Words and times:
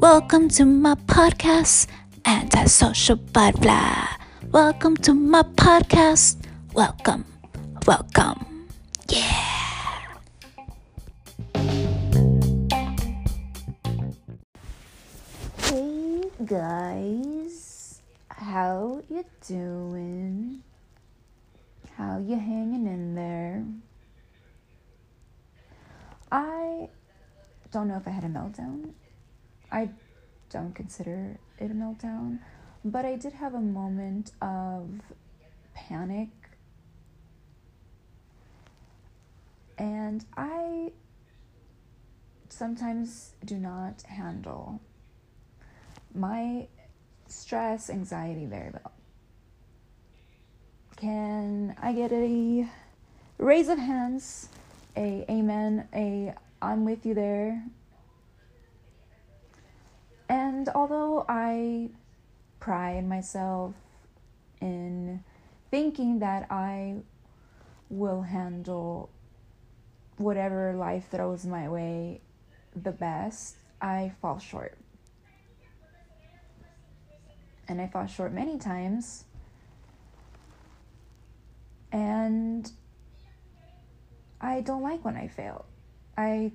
Welcome 0.00 0.48
to 0.56 0.64
my 0.64 0.94
podcast, 0.94 1.88
Antisocial 2.24 3.16
Butterfly. 3.16 4.06
Welcome 4.50 4.96
to 5.04 5.12
my 5.12 5.42
podcast. 5.42 6.38
Welcome, 6.72 7.26
welcome. 7.86 8.66
Yeah. 9.10 10.16
Hey 15.58 16.22
guys, 16.46 18.00
how 18.30 19.02
you 19.10 19.22
doing? 19.46 20.62
How 21.98 22.16
you 22.16 22.36
hanging 22.36 22.86
in 22.86 23.14
there? 23.14 23.66
I 26.30 26.88
don't 27.70 27.88
know 27.88 27.96
if 27.96 28.06
I 28.06 28.10
had 28.10 28.24
a 28.24 28.28
meltdown. 28.28 28.92
I 29.70 29.90
don't 30.50 30.74
consider 30.74 31.38
it 31.58 31.70
a 31.70 31.74
meltdown, 31.74 32.38
but 32.84 33.04
I 33.04 33.16
did 33.16 33.32
have 33.34 33.54
a 33.54 33.60
moment 33.60 34.32
of 34.42 34.88
panic. 35.74 36.28
And 39.78 40.24
I 40.36 40.92
sometimes 42.48 43.32
do 43.44 43.56
not 43.56 44.02
handle 44.02 44.80
my 46.14 46.66
stress, 47.28 47.88
anxiety 47.88 48.44
very 48.46 48.70
well. 48.70 48.92
Can 50.96 51.74
I 51.80 51.92
get 51.92 52.12
a 52.12 52.68
raise 53.38 53.68
of 53.68 53.78
hands, 53.78 54.48
a 55.00 55.24
amen, 55.30 55.88
a 55.94 56.34
I'm 56.60 56.84
with 56.84 57.06
you 57.06 57.14
there? 57.14 57.64
And 60.28 60.68
although 60.74 61.24
I 61.26 61.88
pride 62.60 63.08
myself 63.08 63.74
in 64.60 65.24
thinking 65.70 66.18
that 66.18 66.46
I 66.50 66.96
will 67.88 68.20
handle 68.22 69.08
whatever 70.18 70.74
life 70.74 71.08
throws 71.10 71.46
my 71.46 71.68
way 71.68 72.20
the 72.76 72.92
best, 72.92 73.56
I 73.80 74.12
fall 74.20 74.38
short. 74.38 74.76
And 77.66 77.80
I 77.80 77.86
fall 77.86 78.06
short 78.06 78.34
many 78.34 78.58
times. 78.58 79.24
And 81.90 82.70
I 84.40 84.60
don't 84.60 84.82
like 84.82 85.04
when 85.04 85.16
I 85.16 85.28
fail. 85.28 85.66
I 86.16 86.52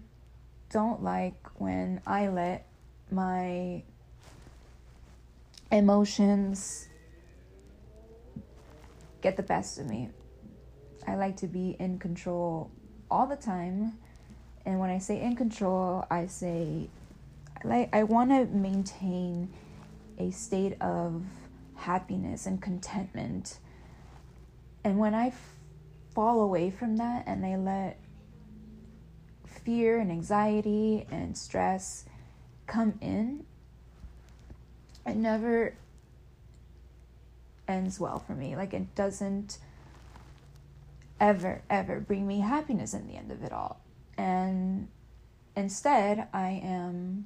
don't 0.70 1.04
like 1.04 1.36
when 1.60 2.02
I 2.06 2.28
let 2.28 2.68
my 3.12 3.84
emotions 5.72 6.88
get 9.22 9.38
the 9.38 9.44
best 9.44 9.80
of 9.80 9.88
me. 9.88 10.10
I 11.08 11.16
like 11.16 11.38
to 11.38 11.48
be 11.48 11.76
in 11.80 12.00
control 12.00 12.72
all 13.12 13.28
the 13.28 13.36
time. 13.36 13.98
And 14.66 14.80
when 14.80 14.90
I 14.90 14.98
say 14.98 15.22
in 15.22 15.36
control, 15.36 16.06
I 16.10 16.26
say 16.26 16.90
like 17.64 17.90
I 17.94 18.04
want 18.04 18.32
to 18.32 18.46
maintain 18.46 19.52
a 20.18 20.32
state 20.32 20.80
of 20.82 21.24
happiness 21.76 22.46
and 22.46 22.62
contentment. 22.62 23.60
And 24.84 24.98
when 24.98 25.14
I 25.14 25.34
fall 26.16 26.42
away 26.42 26.72
from 26.72 26.98
that 26.98 27.26
and 27.28 27.46
I 27.46 27.58
let 27.58 28.00
fear 29.66 30.00
and 30.00 30.10
anxiety 30.10 31.06
and 31.12 31.38
stress 31.38 32.06
come 32.66 32.98
in, 33.02 33.46
it 35.06 35.16
never 35.16 35.76
ends 37.68 38.00
well 38.00 38.20
for 38.20 38.34
me. 38.34 38.56
Like 38.56 38.74
it 38.74 38.96
doesn't 38.96 39.58
ever, 41.20 41.62
ever 41.70 42.00
bring 42.00 42.26
me 42.26 42.40
happiness 42.40 42.94
in 42.94 43.08
the 43.08 43.16
end 43.16 43.32
of 43.32 43.44
it 43.44 43.52
all. 43.52 43.82
And 44.18 44.88
instead, 45.56 46.28
I 46.34 46.62
am 46.64 47.26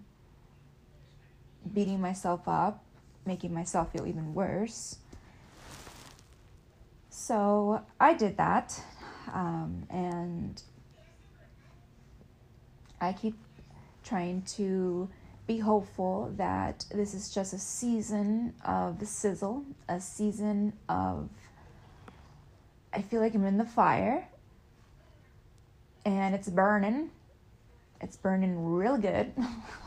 beating 1.74 2.02
myself 2.02 2.48
up, 2.48 2.84
making 3.26 3.54
myself 3.54 3.92
feel 3.92 4.08
even 4.08 4.34
worse. 4.34 4.98
So 7.19 7.81
I 8.00 8.13
did 8.13 8.38
that. 8.38 8.81
Um, 9.34 9.85
and 9.90 10.63
I 13.02 13.12
keep 13.12 13.35
trying 14.06 14.41
to 14.56 15.09
be 15.46 15.57
hopeful 15.57 16.34
that 16.38 16.85
this 16.91 17.13
is 17.13 17.31
just 17.31 17.53
a 17.53 17.59
season 17.59 18.53
of 18.66 19.00
the 19.00 19.06
sizzle, 19.06 19.66
a 19.90 20.00
season 20.00 20.74
of. 20.88 21.30
I 22.94 23.02
feel 23.02 23.19
like 23.19 23.36
I'm 23.36 23.46
in 23.46 23.57
the 23.57 23.66
fire 23.66 24.28
and 26.06 26.34
it's 26.34 26.50
burning. 26.50 27.12
It's 28.01 28.16
burning 28.16 28.74
real 28.74 28.97
good. 28.97 29.34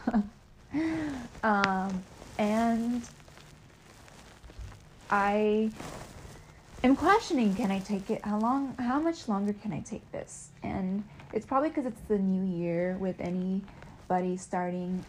um, 1.43 2.05
and 2.39 3.03
I 5.11 5.71
am 6.83 6.97
questioning 6.97 7.55
can 7.55 7.71
I 7.71 7.79
take 7.79 8.11
it? 8.11 8.25
How 8.25 8.39
long, 8.39 8.75
how 8.79 8.99
much 8.99 9.29
longer 9.29 9.53
can 9.53 9.73
I 9.73 9.81
take 9.81 10.11
this? 10.13 10.51
And 10.63 11.05
it's 11.33 11.47
probably 11.47 11.69
because 11.69 11.87
it's 11.87 12.01
the 12.09 12.19
new 12.19 12.57
year 12.57 12.97
with 12.99 13.21
anybody 13.21 14.37
starting. 14.37 15.05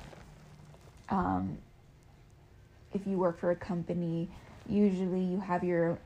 Um, 1.09 1.57
if 2.93 3.07
you 3.07 3.17
work 3.17 3.39
for 3.39 3.51
a 3.51 3.55
company, 3.55 4.29
usually 4.67 5.21
you 5.21 5.39
have 5.39 5.63
your 5.63 5.97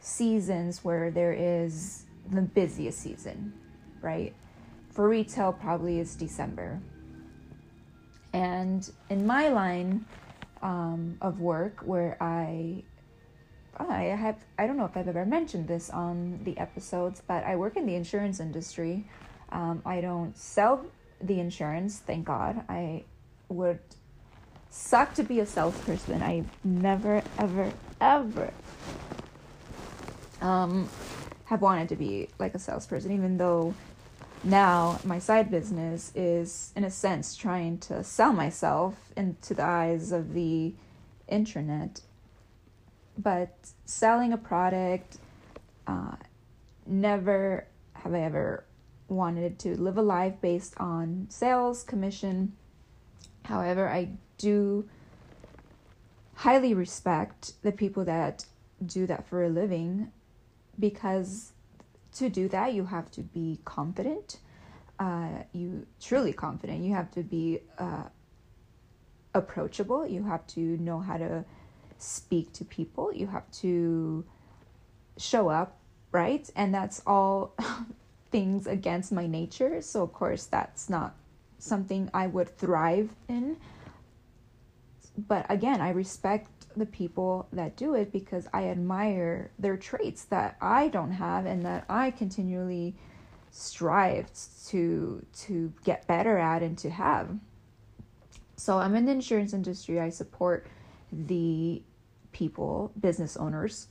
seasons 0.00 0.84
where 0.84 1.10
there 1.10 1.32
is 1.32 2.04
the 2.30 2.42
busiest 2.42 2.98
season, 2.98 3.52
right? 4.00 4.34
For 4.90 5.08
retail, 5.08 5.52
probably 5.52 6.00
is 6.00 6.14
December. 6.16 6.80
And 8.32 8.90
in 9.08 9.26
my 9.26 9.48
line 9.48 10.04
um, 10.62 11.16
of 11.20 11.40
work, 11.40 11.80
where 11.84 12.16
I 12.20 12.82
I 13.76 14.02
have 14.02 14.36
I 14.58 14.66
don't 14.66 14.76
know 14.76 14.84
if 14.84 14.96
I've 14.96 15.08
ever 15.08 15.24
mentioned 15.24 15.68
this 15.68 15.90
on 15.90 16.40
the 16.44 16.56
episodes, 16.58 17.22
but 17.26 17.44
I 17.44 17.56
work 17.56 17.76
in 17.76 17.86
the 17.86 17.94
insurance 17.94 18.40
industry. 18.40 19.04
Um, 19.50 19.82
I 19.84 20.00
don't 20.00 20.36
sell 20.36 20.84
the 21.20 21.40
insurance, 21.40 21.98
thank 21.98 22.26
God. 22.26 22.64
I 22.68 23.04
would 23.48 23.80
suck 24.70 25.14
to 25.14 25.22
be 25.22 25.40
a 25.40 25.46
salesperson. 25.46 26.22
I 26.22 26.44
never, 26.64 27.22
ever, 27.38 27.72
ever 28.00 28.52
um, 30.40 30.88
have 31.44 31.60
wanted 31.60 31.88
to 31.90 31.96
be 31.96 32.28
like 32.38 32.54
a 32.54 32.58
salesperson, 32.58 33.12
even 33.12 33.36
though 33.36 33.74
now 34.42 34.98
my 35.04 35.18
side 35.18 35.50
business 35.50 36.10
is, 36.14 36.72
in 36.74 36.84
a 36.84 36.90
sense, 36.90 37.36
trying 37.36 37.78
to 37.78 38.02
sell 38.02 38.32
myself 38.32 38.94
into 39.16 39.54
the 39.54 39.62
eyes 39.62 40.10
of 40.10 40.34
the 40.34 40.74
internet. 41.28 42.00
But 43.18 43.54
selling 43.84 44.32
a 44.32 44.38
product, 44.38 45.18
uh, 45.86 46.16
never 46.86 47.66
have 47.92 48.14
I 48.14 48.20
ever 48.20 48.64
wanted 49.08 49.58
to 49.60 49.80
live 49.80 49.98
a 49.98 50.02
life 50.02 50.34
based 50.40 50.74
on 50.78 51.26
sales, 51.28 51.82
commission. 51.82 52.54
However, 53.44 53.88
I 53.88 54.10
do 54.38 54.88
highly 56.34 56.74
respect 56.74 57.52
the 57.62 57.72
people 57.72 58.04
that 58.04 58.46
do 58.84 59.06
that 59.06 59.28
for 59.28 59.44
a 59.44 59.48
living 59.48 60.10
because 60.78 61.52
to 62.14 62.28
do 62.28 62.48
that 62.48 62.74
you 62.74 62.84
have 62.84 63.10
to 63.12 63.20
be 63.20 63.60
confident. 63.64 64.38
Uh, 64.98 65.28
you 65.52 65.86
truly 66.00 66.32
confident. 66.32 66.82
You 66.84 66.94
have 66.94 67.10
to 67.12 67.22
be 67.22 67.60
uh, 67.78 68.04
approachable. 69.34 70.06
You 70.06 70.24
have 70.24 70.46
to 70.48 70.60
know 70.60 71.00
how 71.00 71.16
to 71.16 71.44
speak 72.02 72.52
to 72.52 72.64
people 72.64 73.12
you 73.12 73.26
have 73.26 73.50
to 73.50 74.24
show 75.16 75.48
up 75.48 75.78
right 76.10 76.50
and 76.56 76.74
that's 76.74 77.02
all 77.06 77.54
things 78.32 78.66
against 78.66 79.12
my 79.12 79.28
nature. 79.28 79.80
So, 79.82 80.02
of 80.02 80.12
course, 80.12 80.46
that's 80.46 80.90
not 80.90 81.14
something 81.58 82.10
I 82.12 82.26
would 82.26 82.56
thrive 82.58 83.14
in. 83.28 83.58
But 85.16 85.46
again, 85.48 85.80
I 85.80 85.90
respect 85.90 86.48
the 86.74 86.86
people 86.86 87.46
that 87.52 87.76
do 87.76 87.94
it 87.94 88.10
because 88.10 88.48
I 88.52 88.64
admire 88.68 89.50
their 89.58 89.76
traits 89.76 90.24
that 90.24 90.56
I 90.60 90.88
don't 90.88 91.12
have 91.12 91.44
and 91.44 91.64
that 91.66 91.84
I 91.88 92.10
continually 92.10 92.96
strive 93.50 94.30
to 94.68 95.24
to 95.40 95.70
get 95.84 96.06
better 96.06 96.38
at 96.38 96.62
and 96.62 96.78
to 96.78 96.88
have. 96.88 97.28
So 98.56 98.78
I'm 98.78 98.94
in 98.94 99.04
the 99.04 99.12
insurance 99.12 99.52
industry. 99.52 100.00
I 100.00 100.08
support 100.08 100.66
the 101.12 101.82
people, 102.32 102.92
business 103.00 103.36
owners, 103.36 103.88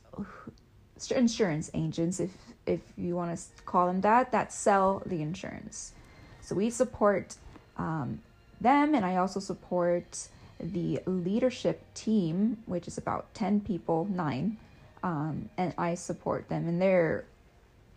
insurance 1.09 1.71
agents 1.73 2.19
if 2.19 2.29
if 2.67 2.79
you 2.95 3.15
want 3.15 3.35
to 3.35 3.63
call 3.63 3.87
them 3.87 4.01
that, 4.01 4.31
that 4.31 4.53
sell 4.53 5.01
the 5.05 5.21
insurance. 5.21 5.93
So 6.41 6.55
we 6.55 6.69
support 6.69 7.35
um, 7.77 8.21
them, 8.59 8.93
and 8.93 9.03
I 9.05 9.17
also 9.17 9.39
support 9.39 10.27
the 10.59 11.01
leadership 11.07 11.81
team, 11.95 12.57
which 12.67 12.87
is 12.87 12.97
about 12.97 13.33
10 13.33 13.61
people, 13.61 14.07
nine, 14.11 14.57
um, 15.03 15.49
and 15.57 15.73
I 15.77 15.95
support 15.95 16.49
them 16.49 16.67
in 16.67 16.77
their 16.77 17.25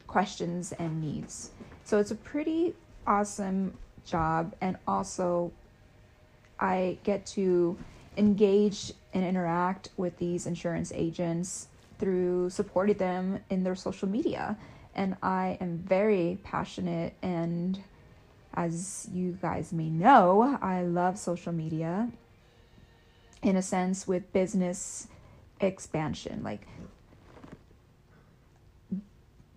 questions 0.07 0.73
and 0.73 1.01
needs. 1.01 1.51
So 1.85 1.99
it's 1.99 2.11
a 2.11 2.17
pretty 2.17 2.75
awesome 3.07 3.77
job, 4.07 4.55
and 4.61 4.79
also 4.89 5.53
I 6.59 6.97
get 7.05 7.27
to 7.27 7.77
engage 8.17 8.93
and 9.13 9.25
interact 9.25 9.91
with 9.97 10.19
these 10.19 10.47
insurance 10.47 10.93
agents 10.95 11.69
through 11.99 12.51
supporting 12.51 12.97
them 12.97 13.41
in 13.51 13.65
their 13.65 13.75
social 13.75 14.09
media. 14.09 14.57
And 14.95 15.17
I 15.23 15.59
am 15.61 15.79
very 15.79 16.39
passionate, 16.45 17.15
and 17.23 17.83
as 18.55 19.09
you 19.13 19.39
guys 19.43 19.73
may 19.73 19.91
know, 19.91 20.59
I 20.63 20.83
love 20.83 21.19
social 21.19 21.53
media 21.53 22.11
in 23.43 23.57
a 23.57 23.63
sense 23.63 24.07
with 24.07 24.33
business 24.33 25.09
expansion. 25.61 26.43
Like, 26.45 26.67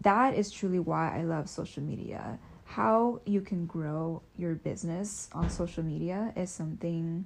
that 0.02 0.36
is 0.36 0.52
truly 0.52 0.80
why 0.80 1.18
I 1.18 1.24
love 1.24 1.50
social 1.50 1.84
media. 1.84 2.40
How 2.66 3.22
you 3.26 3.42
can 3.42 3.66
grow 3.66 4.22
your 4.38 4.56
business 4.56 5.30
on 5.34 5.50
social 5.50 5.84
media 5.84 6.34
is 6.36 6.50
something 6.50 7.26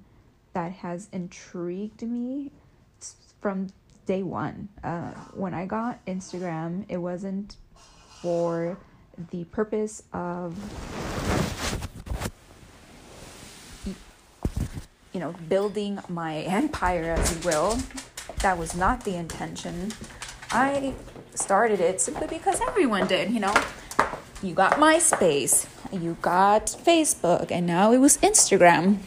that 0.53 0.71
has 0.71 1.09
intrigued 1.11 2.01
me 2.01 2.51
from 3.39 3.67
day 4.05 4.23
one. 4.23 4.69
Uh, 4.83 5.11
when 5.33 5.53
I 5.53 5.65
got 5.65 6.05
Instagram, 6.05 6.85
it 6.89 6.97
wasn't 6.97 7.57
for 8.21 8.77
the 9.31 9.43
purpose 9.45 10.03
of 10.13 10.55
you 15.13 15.19
know 15.19 15.33
building 15.49 15.99
my 16.09 16.39
empire 16.39 17.15
as 17.17 17.35
you 17.35 17.49
will. 17.49 17.77
That 18.41 18.57
was 18.57 18.75
not 18.75 19.03
the 19.03 19.15
intention. 19.15 19.91
I 20.51 20.93
started 21.35 21.79
it 21.79 22.01
simply 22.01 22.27
because 22.27 22.59
everyone 22.61 23.07
did 23.07 23.31
you 23.31 23.39
know. 23.39 23.53
You 24.43 24.55
got 24.55 24.73
myspace 24.73 25.67
you 25.91 26.17
got 26.21 26.67
facebook 26.67 27.51
and 27.51 27.67
now 27.67 27.91
it 27.91 27.97
was 27.97 28.17
instagram 28.19 28.97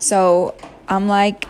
so 0.00 0.56
I'm 0.88 1.06
like, 1.06 1.44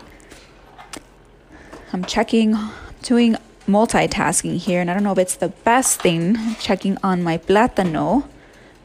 I'm 1.91 2.05
checking, 2.05 2.55
doing 3.01 3.37
multitasking 3.67 4.57
here, 4.57 4.81
and 4.81 4.91
I 4.91 4.93
don't 4.93 5.03
know 5.03 5.13
if 5.13 5.17
it's 5.17 5.35
the 5.35 5.49
best 5.49 6.01
thing. 6.01 6.37
Checking 6.59 6.97
on 7.03 7.23
my 7.23 7.37
plátano 7.37 8.27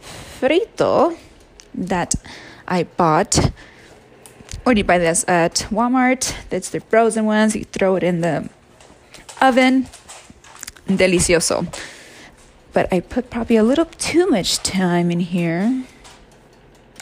frito 0.01 1.17
that 1.75 2.15
I 2.67 2.85
bought. 2.85 3.53
Or 4.65 4.73
you 4.73 4.85
buy 4.85 4.99
this 4.99 5.25
at 5.29 5.67
Walmart? 5.71 6.35
That's 6.51 6.71
the 6.71 6.81
frozen 6.81 7.27
ones. 7.27 7.55
You 7.55 7.65
throw 7.65 7.97
it 7.97 8.03
in 8.03 8.21
the 8.21 8.49
oven. 9.41 9.87
Delicioso. 10.89 11.67
But 12.73 12.93
I 12.93 13.01
put 13.01 13.31
probably 13.31 13.57
a 13.57 13.63
little 13.63 13.85
too 13.85 14.27
much 14.27 14.59
time 14.63 15.11
in 15.11 15.21
here. 15.21 15.85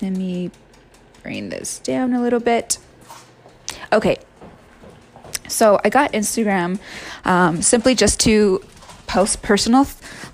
Let 0.01 0.13
me 0.13 0.51
bring 1.25 1.49
this 1.49 1.79
down 1.79 2.12
a 2.12 2.21
little 2.21 2.38
bit. 2.38 2.79
Okay, 3.91 4.19
so 5.49 5.81
I 5.82 5.88
got 5.88 6.12
Instagram 6.12 6.79
um, 7.25 7.62
simply 7.62 7.94
just 7.94 8.21
to 8.21 8.62
post 9.06 9.43
personal, 9.43 9.87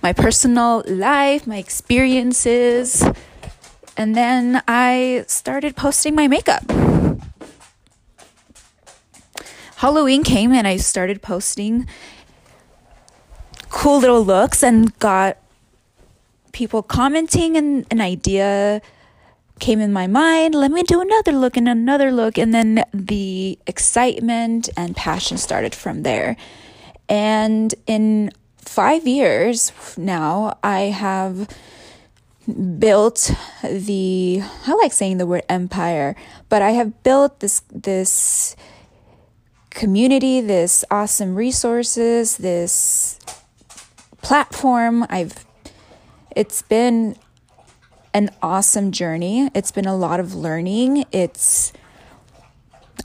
my 0.02 0.12
personal 0.12 0.82
life, 0.86 1.46
my 1.46 1.58
experiences, 1.58 3.04
and 3.96 4.16
then 4.16 4.62
I 4.66 5.24
started 5.28 5.76
posting 5.76 6.14
my 6.14 6.26
makeup. 6.26 6.64
Halloween 9.76 10.24
came 10.24 10.52
and 10.52 10.66
I 10.66 10.76
started 10.76 11.22
posting 11.22 11.86
cool 13.70 14.00
little 14.00 14.24
looks 14.24 14.62
and 14.62 14.98
got 14.98 15.38
people 16.52 16.82
commenting 16.82 17.56
and 17.56 17.86
an 17.90 18.00
idea 18.00 18.82
came 19.60 19.80
in 19.80 19.92
my 19.92 20.06
mind, 20.06 20.54
let 20.54 20.70
me 20.70 20.82
do 20.82 21.00
another 21.00 21.32
look 21.32 21.56
and 21.56 21.68
another 21.68 22.10
look. 22.10 22.38
And 22.38 22.54
then 22.54 22.84
the 22.92 23.58
excitement 23.66 24.68
and 24.76 24.96
passion 24.96 25.36
started 25.36 25.74
from 25.74 26.02
there. 26.02 26.36
And 27.08 27.74
in 27.86 28.32
five 28.56 29.06
years 29.06 29.72
now, 29.96 30.58
I 30.62 30.80
have 30.82 31.48
built 32.78 33.30
the 33.62 34.42
I 34.66 34.74
like 34.74 34.92
saying 34.92 35.18
the 35.18 35.26
word 35.26 35.42
empire, 35.48 36.16
but 36.48 36.62
I 36.62 36.70
have 36.70 37.02
built 37.02 37.40
this 37.40 37.62
this 37.72 38.56
community, 39.70 40.40
this 40.40 40.84
awesome 40.90 41.34
resources, 41.34 42.38
this 42.38 43.18
platform. 44.22 45.06
I've 45.08 45.44
it's 46.34 46.62
been 46.62 47.16
an 48.12 48.30
awesome 48.42 48.90
journey. 48.92 49.50
It's 49.54 49.70
been 49.70 49.86
a 49.86 49.96
lot 49.96 50.20
of 50.20 50.34
learning. 50.34 51.04
It's 51.12 51.72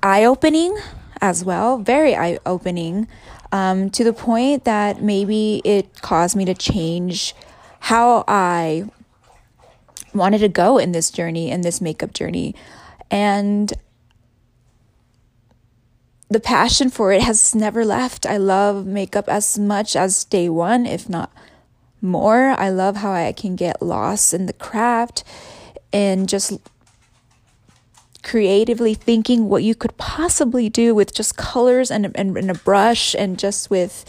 eye 0.01 0.25
opening 0.25 0.77
as 1.21 1.45
well, 1.45 1.77
very 1.77 2.15
eye 2.15 2.39
opening, 2.45 3.07
um, 3.51 3.89
to 3.91 4.03
the 4.03 4.13
point 4.13 4.65
that 4.65 5.01
maybe 5.01 5.61
it 5.63 6.01
caused 6.01 6.35
me 6.35 6.45
to 6.45 6.53
change 6.53 7.33
how 7.79 8.23
I 8.27 8.89
wanted 10.13 10.39
to 10.39 10.49
go 10.49 10.77
in 10.77 10.91
this 10.91 11.11
journey, 11.11 11.51
in 11.51 11.61
this 11.61 11.81
makeup 11.81 12.13
journey. 12.13 12.55
And 13.11 13.71
the 16.29 16.39
passion 16.39 16.89
for 16.89 17.11
it 17.11 17.21
has 17.21 17.53
never 17.53 17.85
left. 17.85 18.25
I 18.25 18.37
love 18.37 18.85
makeup 18.85 19.29
as 19.29 19.59
much 19.59 19.95
as 19.95 20.25
day 20.25 20.49
one, 20.49 20.85
if 20.85 21.07
not 21.07 21.31
more. 22.05 22.51
I 22.51 22.69
love 22.69 22.97
how 22.97 23.11
I 23.11 23.31
can 23.31 23.55
get 23.55 23.81
lost 23.81 24.33
in 24.33 24.45
the 24.45 24.53
craft 24.53 25.23
and 25.91 26.29
just 26.29 26.53
creatively 28.23 28.95
thinking 28.95 29.49
what 29.49 29.63
you 29.63 29.75
could 29.75 29.95
possibly 29.97 30.67
do 30.67 30.95
with 30.95 31.13
just 31.13 31.37
colors 31.37 31.91
and, 31.91 32.11
and, 32.15 32.35
and 32.35 32.49
a 32.49 32.55
brush 32.55 33.15
and 33.15 33.37
just 33.37 33.69
with 33.69 34.03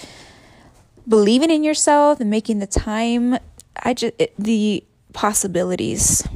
believing 1.06 1.50
in 1.50 1.62
yourself 1.62 2.18
and 2.18 2.30
making 2.30 2.58
the 2.58 2.66
time. 2.66 3.38
I 3.82 3.92
just 3.92 4.14
it, 4.18 4.32
the 4.38 4.82
possibilities 5.12 6.26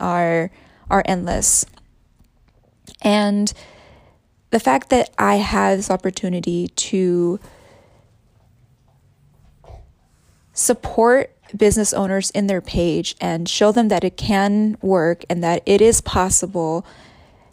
are 0.00 0.50
are 0.90 1.02
endless. 1.06 1.64
And 3.02 3.52
the 4.50 4.60
fact 4.60 4.90
that 4.90 5.10
I 5.18 5.36
have 5.36 5.78
this 5.78 5.90
opportunity 5.90 6.68
to 6.68 7.38
support 10.58 11.32
business 11.56 11.92
owners 11.94 12.30
in 12.30 12.48
their 12.48 12.60
page 12.60 13.14
and 13.20 13.48
show 13.48 13.70
them 13.70 13.88
that 13.88 14.02
it 14.02 14.16
can 14.16 14.76
work 14.82 15.24
and 15.30 15.42
that 15.42 15.62
it 15.64 15.80
is 15.80 16.00
possible 16.00 16.84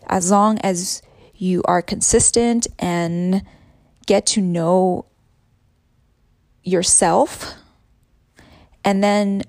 as 0.08 0.32
long 0.32 0.58
as 0.60 1.04
you 1.36 1.62
are 1.66 1.82
consistent 1.82 2.66
and 2.80 3.44
get 4.08 4.26
to 4.26 4.42
know 4.42 5.06
yourself 6.64 7.54
and 8.84 9.04
then 9.04 9.44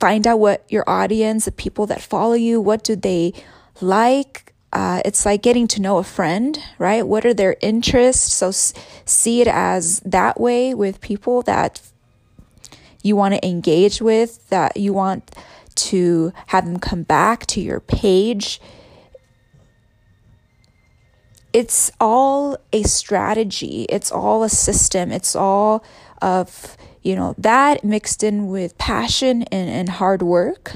find 0.00 0.26
out 0.26 0.40
what 0.40 0.64
your 0.68 0.84
audience 0.88 1.44
the 1.44 1.52
people 1.52 1.86
that 1.86 2.02
follow 2.02 2.34
you 2.34 2.60
what 2.60 2.82
do 2.82 2.96
they 2.96 3.32
like 3.80 4.53
uh, 4.74 5.00
it's 5.04 5.24
like 5.24 5.40
getting 5.40 5.68
to 5.68 5.80
know 5.80 5.98
a 5.98 6.04
friend, 6.04 6.58
right? 6.78 7.06
What 7.06 7.24
are 7.24 7.32
their 7.32 7.56
interests? 7.60 8.34
So 8.34 8.48
s- 8.48 8.74
see 9.04 9.40
it 9.40 9.46
as 9.46 10.00
that 10.00 10.40
way 10.40 10.74
with 10.74 11.00
people 11.00 11.42
that 11.42 11.80
you 13.02 13.14
want 13.14 13.34
to 13.34 13.46
engage 13.46 14.02
with, 14.02 14.48
that 14.48 14.76
you 14.76 14.92
want 14.92 15.30
to 15.76 16.32
have 16.48 16.64
them 16.64 16.80
come 16.80 17.04
back 17.04 17.46
to 17.46 17.60
your 17.60 17.78
page. 17.78 18.60
It's 21.52 21.92
all 22.00 22.58
a 22.72 22.82
strategy, 22.82 23.86
it's 23.88 24.10
all 24.10 24.42
a 24.42 24.48
system, 24.48 25.12
it's 25.12 25.36
all 25.36 25.84
of, 26.20 26.76
you 27.02 27.14
know, 27.14 27.36
that 27.38 27.84
mixed 27.84 28.24
in 28.24 28.48
with 28.48 28.76
passion 28.76 29.44
and, 29.44 29.70
and 29.70 29.88
hard 29.88 30.22
work 30.22 30.72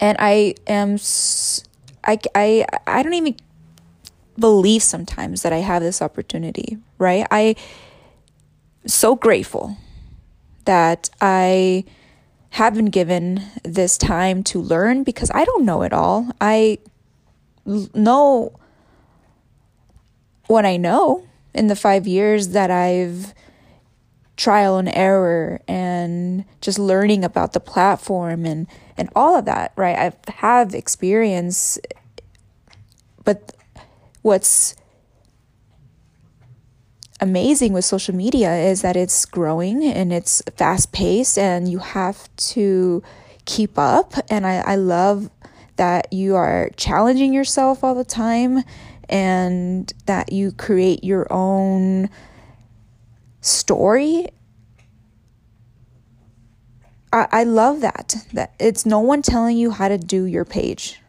and 0.00 0.16
I 0.20 0.54
am 0.66 0.98
I 2.04 2.18
I 2.34 2.66
I 2.86 3.02
don't 3.02 3.14
even 3.14 3.36
believe 4.38 4.82
sometimes 4.82 5.42
that 5.42 5.52
I 5.52 5.58
have 5.58 5.82
this 5.82 6.00
opportunity, 6.00 6.78
right? 6.98 7.26
I 7.30 7.56
so 8.86 9.16
grateful 9.16 9.76
that 10.64 11.10
I 11.20 11.84
have 12.50 12.74
been 12.74 12.86
given 12.86 13.42
this 13.64 13.98
time 13.98 14.42
to 14.42 14.60
learn 14.60 15.02
because 15.02 15.30
I 15.34 15.44
don't 15.44 15.64
know 15.64 15.82
it 15.82 15.92
all. 15.92 16.30
I 16.40 16.78
know 17.66 18.52
what 20.46 20.64
I 20.64 20.76
know 20.76 21.26
in 21.52 21.66
the 21.66 21.76
5 21.76 22.06
years 22.06 22.48
that 22.48 22.70
I've 22.70 23.34
trial 24.38 24.78
and 24.78 24.88
error 24.94 25.60
and 25.68 26.46
just 26.62 26.78
learning 26.78 27.24
about 27.24 27.52
the 27.52 27.60
platform 27.60 28.46
and 28.46 28.66
and 28.96 29.10
all 29.14 29.36
of 29.36 29.44
that 29.44 29.72
right? 29.76 29.98
I 29.98 30.32
have 30.32 30.74
experience 30.74 31.78
but 33.24 33.52
what's 34.22 34.74
amazing 37.20 37.72
with 37.72 37.84
social 37.84 38.14
media 38.14 38.54
is 38.54 38.82
that 38.82 38.96
it's 38.96 39.24
growing 39.26 39.84
and 39.84 40.12
it's 40.12 40.42
fast 40.56 40.92
paced 40.92 41.38
and 41.38 41.68
you 41.68 41.78
have 41.78 42.34
to 42.36 43.02
keep 43.44 43.78
up. 43.78 44.14
And 44.30 44.46
I, 44.46 44.58
I 44.58 44.76
love 44.76 45.30
that 45.76 46.12
you 46.12 46.36
are 46.36 46.70
challenging 46.76 47.32
yourself 47.32 47.82
all 47.82 47.94
the 47.94 48.04
time 48.04 48.62
and 49.08 49.92
that 50.06 50.32
you 50.32 50.52
create 50.52 51.02
your 51.02 51.26
own 51.32 52.10
story 53.40 54.28
I, 57.12 57.26
I 57.30 57.44
love 57.44 57.80
that 57.80 58.16
that 58.32 58.52
it's 58.58 58.84
no 58.84 59.00
one 59.00 59.22
telling 59.22 59.56
you 59.56 59.70
how 59.70 59.88
to 59.88 59.96
do 59.96 60.24
your 60.24 60.44
page. 60.44 61.00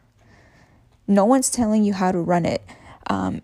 No 1.07 1.25
one's 1.25 1.50
telling 1.50 1.83
you 1.83 1.93
how 1.93 2.13
to 2.13 2.19
run 2.19 2.45
it. 2.45 2.62
Um, 3.07 3.41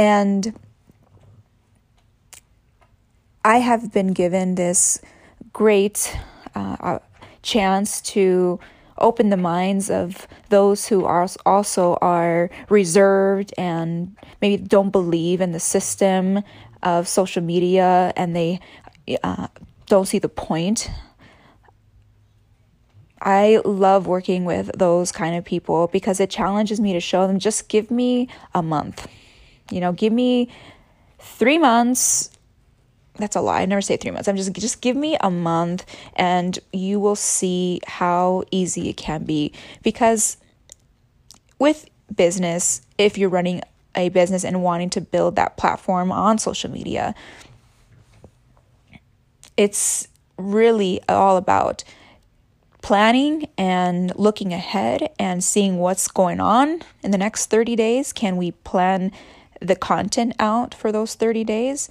and 0.00 0.58
i 3.44 3.58
have 3.58 3.92
been 3.92 4.14
given 4.14 4.54
this 4.54 4.98
great 5.52 6.16
uh, 6.54 6.98
chance 7.42 8.00
to 8.00 8.58
open 8.98 9.28
the 9.28 9.36
minds 9.36 9.90
of 9.90 10.26
those 10.48 10.88
who 10.88 11.04
are 11.04 11.28
also 11.44 11.98
are 12.00 12.50
reserved 12.68 13.52
and 13.58 14.16
maybe 14.40 14.62
don't 14.62 14.90
believe 14.90 15.40
in 15.40 15.52
the 15.52 15.60
system 15.60 16.42
of 16.82 17.08
social 17.08 17.42
media 17.42 18.12
and 18.16 18.34
they 18.34 18.60
uh, 19.22 19.48
don't 19.86 20.06
see 20.06 20.18
the 20.18 20.28
point. 20.28 20.90
I 23.22 23.60
love 23.64 24.06
working 24.06 24.44
with 24.44 24.70
those 24.76 25.12
kind 25.12 25.36
of 25.36 25.44
people 25.44 25.88
because 25.88 26.20
it 26.20 26.30
challenges 26.30 26.80
me 26.80 26.94
to 26.94 27.00
show 27.00 27.26
them 27.26 27.38
just 27.38 27.68
give 27.68 27.90
me 27.90 28.28
a 28.54 28.62
month. 28.62 29.06
You 29.70 29.80
know, 29.80 29.92
give 29.92 30.12
me 30.12 30.48
three 31.18 31.58
months 31.58 32.30
that's 33.20 33.36
a 33.36 33.40
lie. 33.40 33.62
I 33.62 33.66
never 33.66 33.82
say 33.82 33.96
three 33.96 34.10
months. 34.10 34.28
I'm 34.28 34.36
just 34.36 34.52
just 34.54 34.80
give 34.80 34.96
me 34.96 35.16
a 35.20 35.30
month 35.30 35.84
and 36.16 36.58
you 36.72 36.98
will 36.98 37.16
see 37.16 37.80
how 37.86 38.44
easy 38.50 38.88
it 38.88 38.96
can 38.96 39.24
be. 39.24 39.52
Because 39.82 40.38
with 41.58 41.88
business, 42.14 42.82
if 42.98 43.18
you're 43.18 43.28
running 43.28 43.60
a 43.94 44.08
business 44.10 44.44
and 44.44 44.62
wanting 44.62 44.90
to 44.90 45.00
build 45.00 45.36
that 45.36 45.56
platform 45.56 46.12
on 46.12 46.38
social 46.38 46.70
media, 46.70 47.14
it's 49.56 50.08
really 50.36 51.00
all 51.08 51.36
about 51.36 51.84
planning 52.82 53.48
and 53.58 54.14
looking 54.16 54.52
ahead 54.52 55.10
and 55.18 55.44
seeing 55.44 55.78
what's 55.78 56.08
going 56.08 56.40
on 56.40 56.80
in 57.02 57.10
the 57.10 57.18
next 57.18 57.46
30 57.46 57.76
days. 57.76 58.12
Can 58.12 58.36
we 58.36 58.52
plan 58.52 59.12
the 59.60 59.76
content 59.76 60.34
out 60.38 60.74
for 60.74 60.90
those 60.90 61.14
30 61.14 61.44
days? 61.44 61.88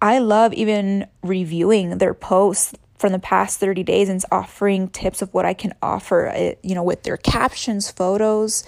I 0.00 0.18
love 0.18 0.52
even 0.52 1.06
reviewing 1.22 1.98
their 1.98 2.14
posts 2.14 2.74
from 2.96 3.12
the 3.12 3.18
past 3.18 3.58
30 3.58 3.82
days 3.82 4.08
and 4.08 4.22
offering 4.30 4.88
tips 4.88 5.22
of 5.22 5.34
what 5.34 5.44
I 5.44 5.54
can 5.54 5.74
offer, 5.82 6.28
uh, 6.28 6.52
you 6.62 6.74
know, 6.74 6.84
with 6.84 7.02
their 7.02 7.16
captions, 7.16 7.90
photos. 7.90 8.64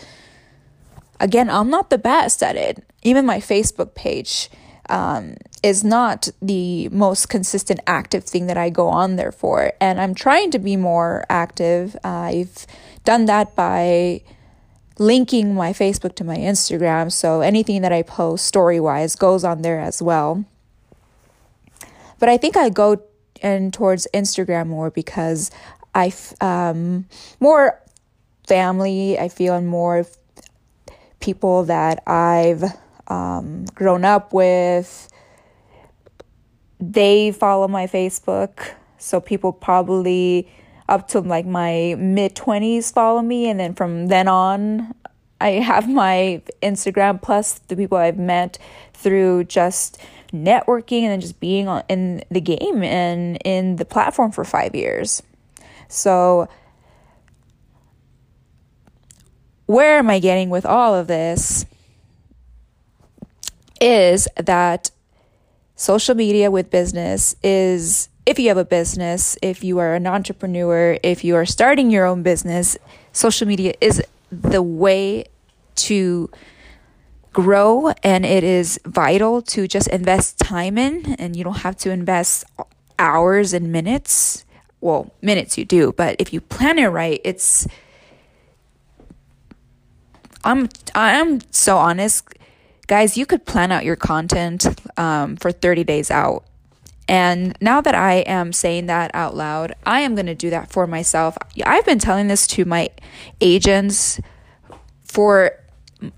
Again, 1.21 1.49
I'm 1.49 1.71
not 1.71 1.91
the 1.91 1.99
best 1.99 2.43
at 2.43 2.57
it. 2.57 2.85
Even 3.03 3.25
my 3.27 3.39
Facebook 3.39 3.95
page 3.95 4.51
um, 4.89 5.37
is 5.63 5.85
not 5.85 6.29
the 6.43 6.89
most 6.91 7.29
consistent 7.29 7.81
active 7.87 8.25
thing 8.25 8.47
that 8.47 8.57
I 8.57 8.71
go 8.71 8.89
on 8.89 9.17
there 9.17 9.33
for. 9.33 9.73
And 9.81 10.01
I'm 10.01 10.15
trying 10.15 10.51
to 10.53 10.59
be 10.59 10.77
more 10.77 11.25
active. 11.29 11.97
Uh, 12.05 12.09
I've 12.09 12.67
done 13.05 13.27
that 13.27 13.55
by 13.55 14.23
linking 14.99 15.55
my 15.55 15.73
Facebook 15.73 16.15
to 16.17 16.25
my 16.25 16.37
Instagram. 16.37 17.11
So 17.11 17.41
anything 17.41 17.83
that 17.83 17.93
I 17.93 18.03
post 18.03 18.47
story 18.47 18.81
wise 18.81 19.17
goes 19.17 19.45
on 19.45 19.63
there 19.63 19.81
as 19.81 20.03
well. 20.03 20.45
But 22.19 22.29
I 22.29 22.37
think 22.37 22.57
I 22.57 22.69
go 22.71 23.03
in 23.43 23.71
towards 23.71 24.07
Instagram 24.15 24.69
more 24.69 24.91
because 24.91 25.51
I 25.95 26.13
um 26.41 27.07
more 27.41 27.81
family. 28.47 29.19
I 29.19 29.29
feel 29.29 29.55
and 29.55 29.67
more 29.67 30.07
people 31.25 31.65
that 31.65 32.03
I've 32.07 32.63
um, 33.09 33.65
grown 33.75 34.05
up 34.05 34.35
with. 34.35 35.09
They 36.79 37.33
follow 37.33 37.67
my 37.67 37.87
Facebook, 37.87 38.73
so 38.99 39.21
people 39.21 39.53
probably 39.53 40.53
up 40.87 41.09
to 41.09 41.21
like 41.21 41.47
my 41.47 41.95
mid 41.99 42.35
20s 42.35 42.93
follow 42.93 43.23
me 43.23 43.49
and 43.49 43.59
then 43.59 43.75
from 43.75 44.09
then 44.09 44.29
on 44.29 44.95
I 45.41 45.53
have 45.53 45.89
my 45.89 46.43
Instagram 46.63 47.23
plus 47.23 47.59
the 47.69 47.75
people 47.75 47.97
I've 47.97 48.19
met 48.19 48.59
through 48.93 49.45
just 49.45 49.99
networking 50.31 51.03
and 51.03 51.13
then 51.13 51.21
just 51.23 51.41
being 51.41 51.69
on, 51.69 51.85
in 51.89 52.23
the 52.31 52.41
game 52.41 52.83
and 52.83 53.39
in 53.45 53.77
the 53.77 53.85
platform 53.87 54.31
for 54.31 54.45
five 54.45 54.75
years. 54.75 55.23
So, 55.89 56.49
where 59.67 59.99
am 59.99 60.11
I 60.11 60.19
getting 60.19 60.51
with 60.51 60.67
all 60.67 60.95
of 60.95 61.07
this? 61.07 61.67
Is 63.81 64.29
that 64.37 64.91
social 65.77 66.15
media 66.15 66.51
with 66.51 66.71
business 66.71 67.37
is 67.43 68.09
if 68.27 68.39
you 68.39 68.49
have 68.49 68.57
a 68.57 68.65
business, 68.65 69.37
if 69.43 69.63
you 69.63 69.79
are 69.79 69.95
an 69.95 70.07
entrepreneur, 70.07 70.99
if 71.03 71.25
you 71.25 71.37
are 71.37 71.45
starting 71.45 71.91
your 71.91 72.07
own 72.07 72.23
business, 72.23 72.77
social 73.13 73.47
media 73.47 73.75
is 73.81 74.03
the 74.31 74.63
way 74.63 75.27
to 75.77 76.31
grow 77.33 77.91
and 78.03 78.25
it 78.25 78.45
is 78.45 78.81
vital 78.87 79.43
to 79.43 79.67
just 79.67 79.89
invest 79.89 80.39
time 80.39 80.79
in 80.79 81.15
and 81.19 81.35
you 81.37 81.43
don't 81.43 81.59
have 81.59 81.77
to 81.77 81.91
invest 81.91 82.45
hours 82.97 83.53
and 83.53 83.73
minutes 83.73 84.45
well 84.81 85.13
minutes 85.21 85.59
you 85.59 85.65
do 85.65 85.93
but 85.97 86.15
if 86.21 86.33
you 86.33 86.41
plan 86.41 86.79
it 86.79 86.87
right 86.87 87.21
it's 87.25 87.67
i'm 90.45 90.69
i'm 90.95 91.41
so 91.51 91.77
honest 91.77 92.27
guys 92.87 93.17
you 93.17 93.27
could 93.27 93.45
plan 93.45 93.73
out 93.73 93.85
your 93.85 93.97
content 93.97 94.67
um, 94.99 95.37
for 95.37 95.51
30 95.51 95.85
days 95.85 96.11
out 96.11 96.45
and 97.09 97.57
now 97.61 97.81
that 97.81 97.95
i 97.95 98.15
am 98.27 98.53
saying 98.53 98.87
that 98.87 99.11
out 99.15 99.35
loud 99.35 99.75
i 99.85 100.01
am 100.01 100.15
going 100.15 100.27
to 100.27 100.35
do 100.35 100.51
that 100.51 100.71
for 100.71 100.87
myself 100.87 101.37
i've 101.65 101.85
been 101.85 101.99
telling 101.99 102.29
this 102.29 102.47
to 102.47 102.65
my 102.65 102.89
agents 103.41 104.21
for 105.05 105.53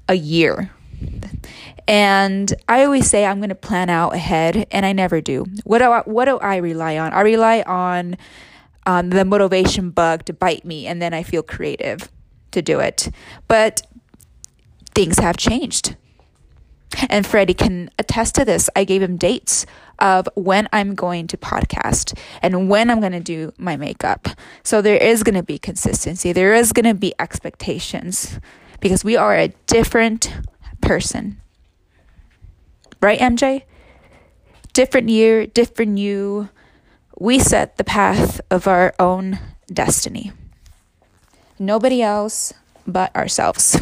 a 0.08 0.14
year 0.14 0.70
and 1.88 2.52
I 2.68 2.84
always 2.84 3.08
say 3.08 3.24
I'm 3.24 3.38
going 3.38 3.50
to 3.50 3.54
plan 3.54 3.90
out 3.90 4.14
ahead, 4.14 4.66
and 4.70 4.84
I 4.84 4.92
never 4.92 5.20
do. 5.20 5.46
What 5.64 5.78
do 5.78 5.84
I, 5.84 6.00
what 6.00 6.24
do 6.24 6.38
I 6.38 6.56
rely 6.56 6.98
on? 6.98 7.12
I 7.12 7.20
rely 7.20 7.62
on 7.62 8.16
um, 8.86 9.10
the 9.10 9.24
motivation 9.24 9.90
bug 9.90 10.24
to 10.24 10.32
bite 10.32 10.64
me, 10.64 10.86
and 10.86 11.00
then 11.00 11.14
I 11.14 11.22
feel 11.22 11.42
creative 11.42 12.10
to 12.52 12.62
do 12.62 12.80
it. 12.80 13.08
But 13.46 13.82
things 14.96 15.18
have 15.18 15.36
changed. 15.36 15.94
And 17.10 17.26
Freddie 17.26 17.52
can 17.52 17.90
attest 17.98 18.34
to 18.36 18.44
this. 18.44 18.70
I 18.74 18.84
gave 18.84 19.02
him 19.02 19.18
dates 19.18 19.66
of 19.98 20.26
when 20.34 20.68
I'm 20.72 20.94
going 20.94 21.26
to 21.28 21.36
podcast 21.36 22.18
and 22.40 22.70
when 22.70 22.90
I'm 22.90 23.00
going 23.00 23.12
to 23.12 23.20
do 23.20 23.52
my 23.58 23.76
makeup. 23.76 24.28
So 24.62 24.80
there 24.80 24.96
is 24.96 25.22
going 25.22 25.34
to 25.34 25.42
be 25.42 25.58
consistency. 25.58 26.32
There 26.32 26.54
is 26.54 26.72
going 26.72 26.86
to 26.86 26.94
be 26.94 27.12
expectations 27.18 28.40
because 28.80 29.04
we 29.04 29.16
are 29.16 29.36
a 29.36 29.48
different 29.66 30.32
person. 30.80 31.42
Right, 33.02 33.18
MJ? 33.18 33.64
Different 34.72 35.10
year, 35.10 35.46
different 35.46 35.98
you. 35.98 36.48
We 37.18 37.38
set 37.38 37.76
the 37.76 37.84
path 37.84 38.40
of 38.50 38.66
our 38.66 38.94
own 38.98 39.38
destiny. 39.70 40.32
Nobody 41.58 42.00
else 42.00 42.54
but 42.86 43.14
ourselves. 43.14 43.78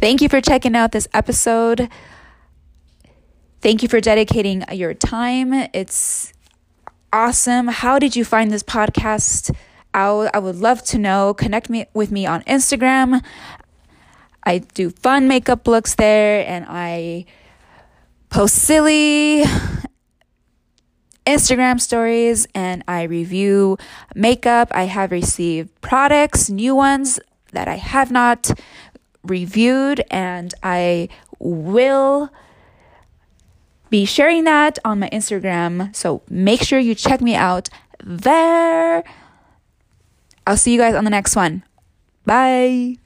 Thank 0.00 0.20
you 0.22 0.28
for 0.28 0.40
checking 0.40 0.76
out 0.76 0.92
this 0.92 1.08
episode. 1.12 1.88
Thank 3.60 3.82
you 3.82 3.88
for 3.88 4.00
dedicating 4.00 4.64
your 4.72 4.94
time. 4.94 5.52
It's 5.72 6.32
awesome. 7.12 7.68
How 7.68 7.98
did 7.98 8.16
you 8.16 8.24
find 8.24 8.50
this 8.50 8.62
podcast? 8.62 9.54
i 9.94 10.38
would 10.38 10.56
love 10.56 10.84
to 10.84 10.98
know. 10.98 11.34
Connect 11.34 11.68
me 11.68 11.86
with 11.92 12.12
me 12.12 12.24
on 12.24 12.42
Instagram 12.42 13.20
I 14.48 14.58
do 14.72 14.88
fun 14.88 15.28
makeup 15.28 15.68
looks 15.68 15.94
there 15.94 16.42
and 16.48 16.64
I 16.66 17.26
post 18.30 18.54
silly 18.54 19.44
Instagram 21.26 21.78
stories 21.78 22.46
and 22.54 22.82
I 22.88 23.02
review 23.02 23.76
makeup. 24.14 24.68
I 24.70 24.84
have 24.84 25.12
received 25.12 25.78
products, 25.82 26.48
new 26.48 26.74
ones 26.74 27.20
that 27.52 27.68
I 27.68 27.76
have 27.76 28.10
not 28.10 28.50
reviewed, 29.30 30.04
and 30.10 30.54
I 30.62 31.08
will 31.38 32.30
be 33.90 34.04
sharing 34.04 34.44
that 34.44 34.78
on 34.84 34.98
my 34.98 35.08
Instagram. 35.10 35.94
So 35.94 36.22
make 36.28 36.62
sure 36.62 36.78
you 36.78 36.94
check 36.94 37.20
me 37.20 37.34
out 37.34 37.68
there. 38.02 39.04
I'll 40.46 40.56
see 40.56 40.72
you 40.72 40.78
guys 40.78 40.94
on 40.94 41.04
the 41.04 41.10
next 41.10 41.36
one. 41.36 41.62
Bye. 42.24 42.96